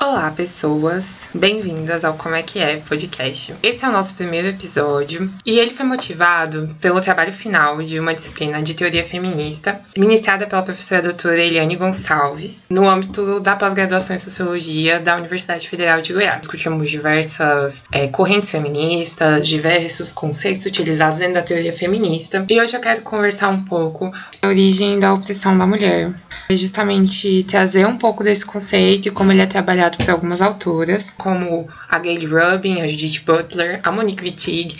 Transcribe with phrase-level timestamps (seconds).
[0.00, 1.28] Olá, pessoas!
[1.34, 3.56] Bem-vindas ao Como é que é podcast.
[3.60, 8.14] Esse é o nosso primeiro episódio e ele foi motivado pelo trabalho final de uma
[8.14, 14.20] disciplina de teoria feminista ministrada pela professora doutora Eliane Gonçalves no âmbito da pós-graduação em
[14.20, 16.42] Sociologia da Universidade Federal de Goiás.
[16.42, 22.80] Discutimos diversas é, correntes feministas, diversos conceitos utilizados dentro da teoria feminista e hoje eu
[22.80, 26.14] quero conversar um pouco a origem da opressão da mulher.
[26.48, 30.40] É justamente trazer um pouco desse conceito e como ele é trabalhado trabalhado por algumas
[30.40, 34.76] autoras, como a Gayle Rubin, a Judith Butler, a Monique Wittig,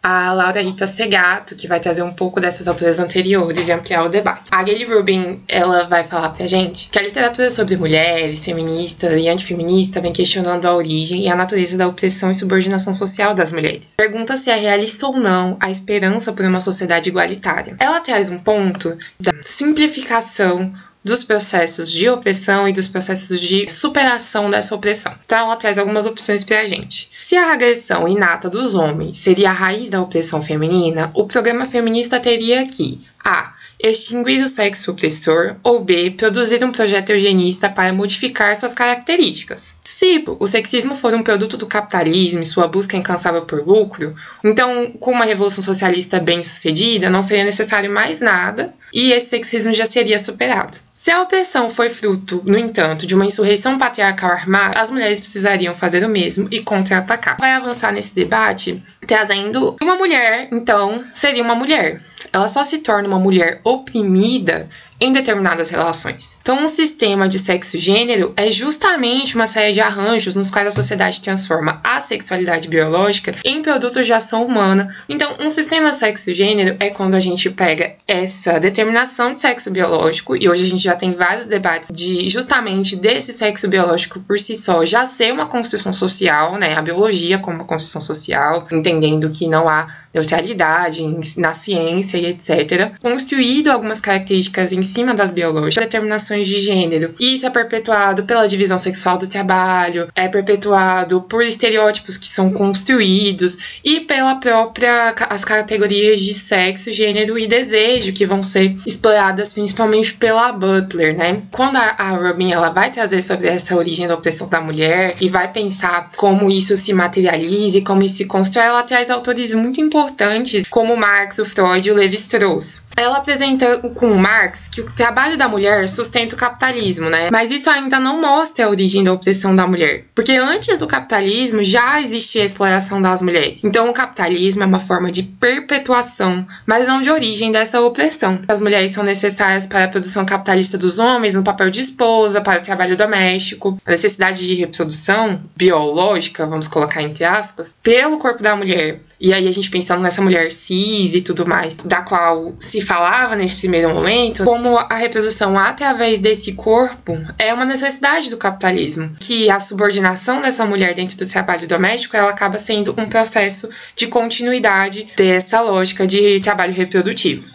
[0.00, 4.08] a Laura Rita Segato, que vai trazer um pouco dessas autoras anteriores e ampliar o
[4.08, 4.42] debate.
[4.50, 9.28] A Gayle Rubin, ela vai falar pra gente que a literatura sobre mulheres, feminista e
[9.28, 13.94] antifeminista vem questionando a origem e a natureza da opressão e subordinação social das mulheres.
[13.96, 17.74] Pergunta se é realista ou não a esperança por uma sociedade igualitária.
[17.80, 20.72] Ela traz um ponto da simplificação
[21.08, 25.12] dos processos de opressão e dos processos de superação dessa opressão.
[25.24, 27.10] Então, ela traz algumas opções para a gente.
[27.22, 32.20] Se a agressão inata dos homens seria a raiz da opressão feminina, o programa feminista
[32.20, 38.54] teria que a extinguir o sexo opressor, ou B, produzir um projeto eugenista para modificar
[38.56, 39.74] suas características.
[39.82, 44.92] Se o sexismo for um produto do capitalismo e sua busca incansável por lucro, então,
[45.00, 49.84] com uma revolução socialista bem sucedida, não seria necessário mais nada e esse sexismo já
[49.84, 50.78] seria superado.
[50.98, 55.72] Se a opressão foi fruto, no entanto, de uma insurreição patriarcal armada, as mulheres precisariam
[55.72, 57.36] fazer o mesmo e contra-atacar.
[57.38, 62.00] Vai avançar nesse debate trazendo uma mulher, então, seria uma mulher.
[62.32, 64.66] Ela só se torna uma mulher oprimida
[65.00, 66.38] em determinadas relações.
[66.42, 71.22] Então, um sistema de sexo-gênero é justamente uma série de arranjos nos quais a sociedade
[71.22, 74.94] transforma a sexualidade biológica em produtos de ação humana.
[75.08, 80.48] Então, um sistema sexo-gênero é quando a gente pega essa determinação de sexo biológico, e
[80.48, 84.84] hoje a gente já tem vários debates de justamente desse sexo biológico por si só
[84.84, 86.74] já ser uma construção social, né?
[86.76, 91.04] A biologia como uma construção social, entendendo que não há neutralidade
[91.36, 92.92] na ciência e etc.
[93.00, 97.14] Construído algumas características em cima das biológicas, determinações de gênero.
[97.20, 102.50] E isso é perpetuado pela divisão sexual do trabalho, é perpetuado por estereótipos que são
[102.50, 109.52] construídos e pela própria as categorias de sexo, gênero e desejo que vão ser exploradas
[109.52, 111.42] principalmente pela Butler, né?
[111.50, 115.28] Quando a, a Robin ela vai trazer sobre essa origem da opressão da mulher e
[115.28, 119.80] vai pensar como isso se materializa e como isso se constrói, ela traz autores muito
[119.80, 122.82] importantes como Marx, o Freud e o Levi-Strauss.
[122.96, 127.28] Ela apresenta com Marx que o trabalho da mulher sustenta o capitalismo, né?
[127.30, 130.04] Mas isso ainda não mostra a origem da opressão da mulher.
[130.14, 133.62] Porque antes do capitalismo já existia a exploração das mulheres.
[133.64, 138.40] Então o capitalismo é uma forma de perpetuação, mas não de origem dessa opressão.
[138.48, 142.60] As mulheres são necessárias para a produção capitalista dos homens no papel de esposa, para
[142.60, 148.56] o trabalho doméstico, a necessidade de reprodução biológica, vamos colocar entre aspas, pelo corpo da
[148.56, 149.00] mulher.
[149.20, 153.34] E aí a gente pensando nessa mulher cis e tudo mais, da qual se falava
[153.34, 159.48] nesse primeiro momento, como a reprodução através desse corpo é uma necessidade do capitalismo, que
[159.50, 165.08] a subordinação dessa mulher dentro do trabalho doméstico ela acaba sendo um processo de continuidade
[165.16, 167.48] dessa lógica de trabalho reprodutivo,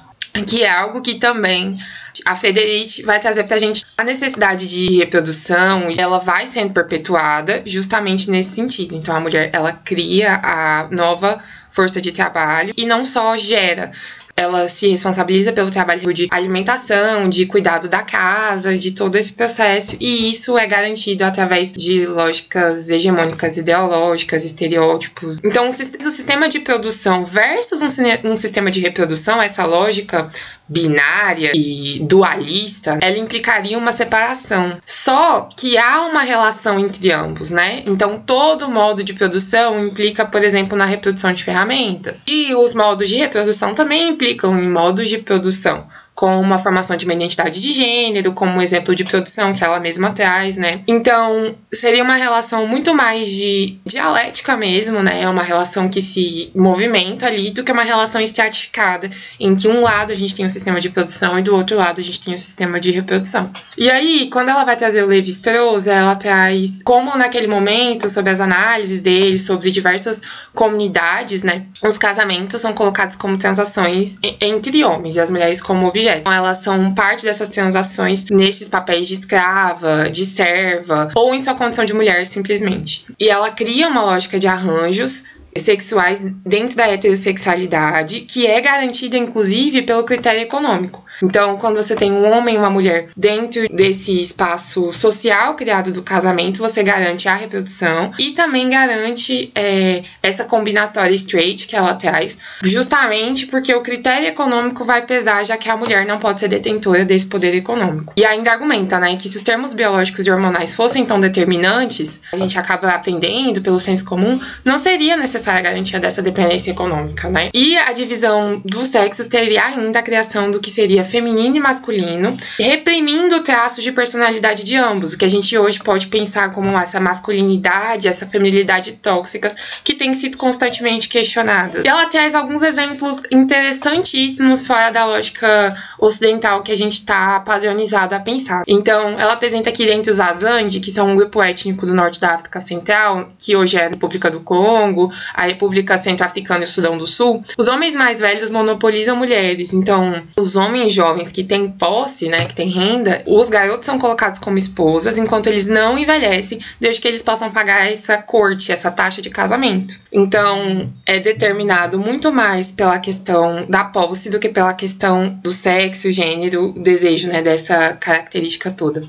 [0.48, 1.78] que é algo que também
[2.26, 8.30] a Frederic vai trazer pra gente a necessidade de reprodução ela vai sendo perpetuada justamente
[8.30, 8.96] nesse sentido.
[8.96, 11.40] Então a mulher ela cria a nova
[11.72, 13.90] força de trabalho e não só gera
[14.36, 19.96] ela se responsabiliza pelo trabalho de alimentação, de cuidado da casa, de todo esse processo,
[20.00, 25.40] e isso é garantido através de lógicas hegemônicas ideológicas, estereótipos.
[25.44, 27.82] Então, o sistema de produção versus
[28.24, 30.28] um, sistema de reprodução, essa lógica
[30.68, 34.78] binária e dualista, ela implicaria uma separação.
[34.86, 37.84] Só que há uma relação entre ambos, né?
[37.86, 42.24] Então, todo modo de produção implica, por exemplo, na reprodução de ferramentas.
[42.28, 45.86] E os modos de reprodução também implicam em modos de produção
[46.16, 50.12] com uma formação de uma identidade de gênero, como exemplo de produção que ela mesma
[50.12, 50.82] traz, né?
[50.88, 55.24] Então, seria uma relação muito mais de dialética mesmo, né?
[55.24, 59.82] É uma relação que se movimenta ali do que uma relação estratificada, em que um
[59.82, 62.24] lado a gente tem o um sistema de produção e do outro lado a gente
[62.24, 63.50] tem o um sistema de reprodução.
[63.76, 68.40] E aí, quando ela vai trazer o Levi-Strauss, ela traz como naquele momento, sobre as
[68.40, 70.22] análises dele, sobre diversas
[70.54, 71.64] comunidades, né?
[71.82, 76.22] Os casamentos são colocados como transações entre homens e as mulheres como objetos objetos.
[76.22, 81.56] Então, elas são parte dessas transações nesses papéis de escrava, de serva, ou em sua
[81.56, 83.06] condição de mulher, simplesmente.
[83.20, 85.24] E ela cria uma lógica de arranjos
[85.58, 91.04] sexuais dentro da heterossexualidade, que é garantida inclusive pelo critério econômico.
[91.22, 96.02] Então, quando você tem um homem e uma mulher dentro desse espaço social criado do
[96.02, 102.38] casamento, você garante a reprodução e também garante é, essa combinatória straight que ela traz,
[102.64, 107.06] justamente porque o critério econômico vai pesar, já que a mulher não pode ser detentora
[107.06, 108.14] desse poder econômico.
[108.18, 112.38] E ainda argumenta, né, que se os termos biológicos e hormonais fossem tão determinantes, a
[112.38, 117.50] gente acaba aprendendo pelo senso comum, não seria necessária a garantia dessa dependência econômica, né?
[117.54, 122.38] E a divisão dos sexos teria ainda a criação do que seria feminino e masculino,
[122.60, 127.00] reprimindo traços de personalidade de ambos, o que a gente hoje pode pensar como essa
[127.00, 131.84] masculinidade, essa feminilidade tóxicas que tem sido constantemente questionadas.
[131.84, 138.16] E ela traz alguns exemplos interessantíssimos fora da lógica ocidental que a gente está padronizado
[138.16, 138.64] a pensar.
[138.68, 142.34] Então, ela apresenta que dentro os Azande, que são um grupo étnico do norte da
[142.34, 147.08] África Central, que hoje é República do Congo, a República Centro-Africana e o Sudão do
[147.08, 149.74] Sul, os homens mais velhos monopolizam mulheres.
[149.74, 154.40] Então, os homens jovens que têm posse, né, que têm renda, os garotos são colocados
[154.40, 159.22] como esposas, enquanto eles não envelhecem, desde que eles possam pagar essa corte, essa taxa
[159.22, 160.00] de casamento.
[160.12, 166.12] Então, é determinado muito mais pela questão da posse do que pela questão do sexo,
[166.12, 169.02] gênero, desejo, né, dessa característica toda.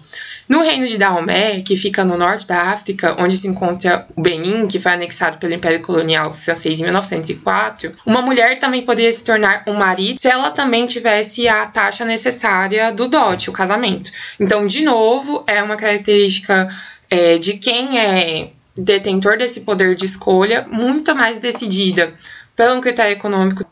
[0.49, 4.67] No reino de Dahomey, que fica no norte da África, onde se encontra o Benin,
[4.69, 9.63] que foi anexado pelo Império Colonial Francês em 1904, uma mulher também poderia se tornar
[9.67, 14.11] um marido se ela também tivesse a taxa necessária do dote, o casamento.
[14.39, 16.69] Então, de novo, é uma característica
[17.09, 22.13] é, de quem é detentor desse poder de escolha muito mais decidida
[22.57, 23.65] pelo critério econômico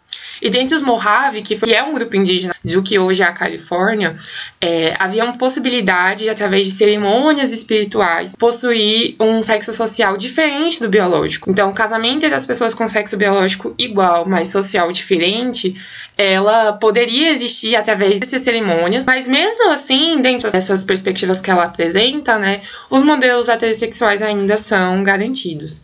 [0.43, 3.27] e dentre os Mojave, que, foi, que é um grupo indígena do que hoje é
[3.27, 4.17] a Califórnia,
[4.61, 11.49] é, havia uma possibilidade, através de cerimônias espirituais, possuir um sexo social diferente do biológico.
[11.49, 15.81] Então, o casamento das pessoas com sexo biológico igual, mas social diferente,
[16.19, 22.37] ela poderia existir através dessas cerimônias, mas mesmo assim, dentro dessas perspectivas que ela apresenta,
[22.37, 25.83] né, os modelos heterossexuais ainda são garantidos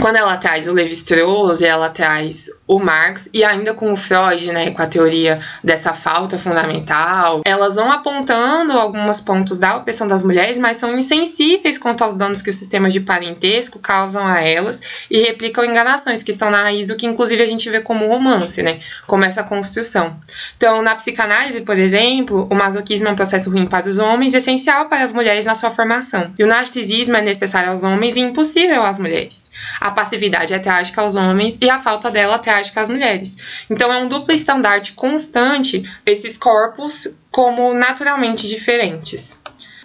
[0.00, 4.70] quando ela traz o Levi-Strauss, ela traz o Marx e ainda com o Freud, né,
[4.70, 10.58] com a teoria dessa falta fundamental, elas vão apontando alguns pontos da opressão das mulheres,
[10.58, 15.20] mas são insensíveis quanto aos danos que o sistema de parentesco causam a elas e
[15.20, 18.80] replicam enganações que estão na raiz do que inclusive a gente vê como romance, né,
[19.06, 20.16] como essa construção.
[20.56, 24.86] Então, na psicanálise, por exemplo, o masoquismo é um processo ruim para os homens, essencial
[24.86, 26.30] para as mulheres na sua formação.
[26.38, 29.50] E o narcisismo é necessário aos homens e impossível às mulheres.
[29.80, 33.36] A passividade é trágica aos homens e a falta dela é trágica às mulheres.
[33.68, 39.38] Então é um duplo estandarte constante esses corpos como naturalmente diferentes.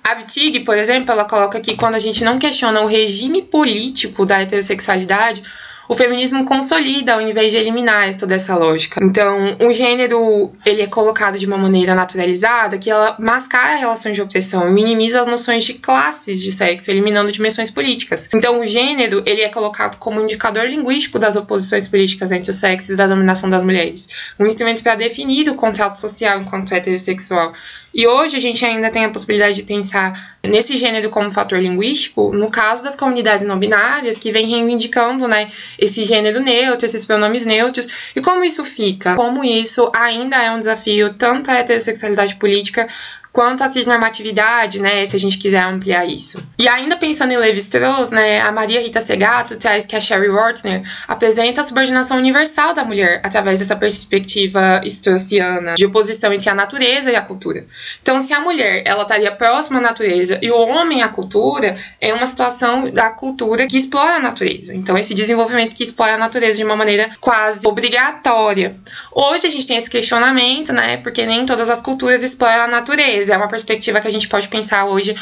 [0.04, 4.26] A Wittig, por exemplo, ela coloca que quando a gente não questiona o regime político
[4.26, 5.44] da heterossexualidade,
[5.88, 9.00] o feminismo consolida ao invés de eliminar toda essa lógica.
[9.04, 14.22] Então, o gênero ele é colocado de uma maneira naturalizada que ela mascara relações de
[14.22, 18.30] opressão e minimiza as noções de classes de sexo, eliminando dimensões políticas.
[18.34, 22.92] Então, o gênero ele é colocado como indicador linguístico das oposições políticas entre os sexos
[22.92, 24.08] e da dominação das mulheres,
[24.40, 27.54] um instrumento para definir o contrato social enquanto heterossexual.
[27.94, 32.34] E hoje a gente ainda tem a possibilidade de pensar nesse gênero como fator linguístico,
[32.34, 35.48] no caso das comunidades não binárias, que vem reivindicando, né,
[35.78, 40.60] esse gênero neutro, esses pronomes neutros, e como isso fica, como isso ainda é um
[40.60, 42.88] desafio tanto à heterossexualidade política
[43.34, 46.48] quanto à cisnormatividade, né, se a gente quiser ampliar isso.
[46.60, 50.84] E ainda pensando em Levi-Strauss, né, a Maria Rita Segato traz que a Sherry Wortner
[51.08, 57.12] apresenta a subordinação universal da mulher através dessa perspectiva straussiana de oposição entre a natureza
[57.12, 57.66] e a cultura.
[58.04, 62.14] Então, se a mulher ela estaria próxima à natureza e o homem à cultura, é
[62.14, 64.76] uma situação da cultura que explora a natureza.
[64.76, 68.76] Então, esse desenvolvimento que explora a natureza de uma maneira quase obrigatória.
[69.12, 73.23] Hoje a gente tem esse questionamento, né, porque nem todas as culturas exploram a natureza
[73.30, 75.16] é uma perspectiva que a gente pode pensar hoje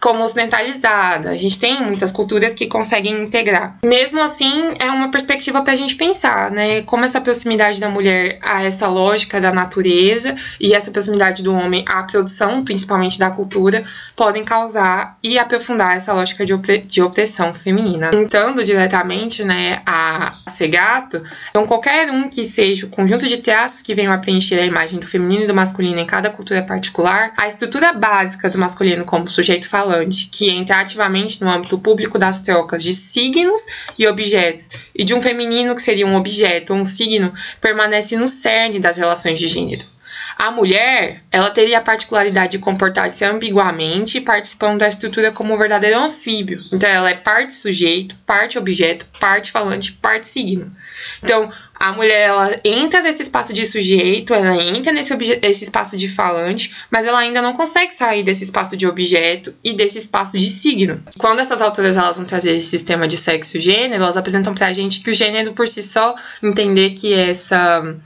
[0.00, 1.30] como ocidentalizada.
[1.30, 3.76] A gente tem muitas culturas que conseguem integrar.
[3.84, 6.82] Mesmo assim, é uma perspectiva para a gente pensar, né?
[6.82, 11.84] Como essa proximidade da mulher a essa lógica da natureza e essa proximidade do homem
[11.86, 13.82] à produção, principalmente da cultura,
[14.14, 18.10] podem causar e aprofundar essa lógica de, opre de opressão feminina.
[18.14, 23.94] Entrando diretamente, né, a Segato, então qualquer um que seja o conjunto de traços que
[23.94, 27.46] venham a preencher a imagem do feminino e do masculino em cada cultura particular, a
[27.48, 32.82] estrutura básica do masculino como sujeito falante, que entra ativamente no âmbito público das trocas
[32.82, 33.66] de signos
[33.98, 38.28] e objetos, e de um feminino que seria um objeto ou um signo, permanece no
[38.28, 39.84] cerne das relações de gênero.
[40.36, 45.98] A mulher, ela teria a particularidade de comportar-se ambiguamente, participando da estrutura como um verdadeiro
[45.98, 46.60] anfíbio.
[46.72, 50.70] Então, ela é parte sujeito, parte objeto, parte falante, parte signo.
[51.22, 56.08] Então, a mulher ela entra nesse espaço de sujeito, ela entra nesse esse espaço de
[56.08, 60.50] falante, mas ela ainda não consegue sair desse espaço de objeto e desse espaço de
[60.50, 61.00] signo.
[61.18, 64.72] Quando essas autoras elas vão trazer esse sistema de sexo e gênero, elas apresentam pra
[64.72, 67.96] gente que o gênero por si só entender que essa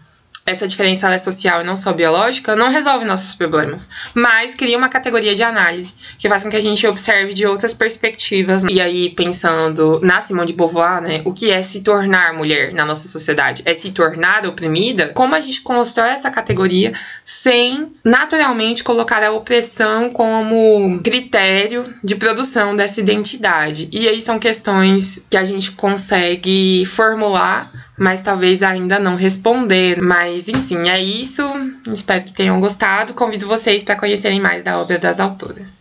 [0.45, 4.89] essa diferença é social e não só biológica, não resolve nossos problemas, mas cria uma
[4.89, 8.65] categoria de análise que faz com que a gente observe de outras perspectivas.
[8.65, 12.85] E aí, pensando na Simone de Beauvoir, né, o que é se tornar mulher na
[12.85, 13.63] nossa sociedade?
[13.65, 15.09] É se tornar oprimida?
[15.09, 16.93] Como a gente constrói essa categoria
[17.25, 23.89] sem naturalmente colocar a opressão como critério de produção dessa identidade?
[23.93, 27.71] E aí são questões que a gente consegue formular
[28.03, 30.03] mas talvez ainda não responder.
[30.03, 31.43] Mas enfim, é isso.
[31.87, 33.15] Espero que tenham gostado.
[33.15, 35.81] Convido vocês para conhecerem mais da obra das autoras.